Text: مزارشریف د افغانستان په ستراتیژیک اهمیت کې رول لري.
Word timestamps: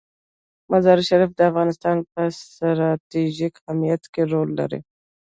مزارشریف 0.71 1.31
د 1.35 1.39
افغانستان 1.51 1.97
په 2.11 2.21
ستراتیژیک 2.39 3.53
اهمیت 3.67 4.03
کې 4.13 4.21
رول 4.31 4.49
لري. 4.59 4.79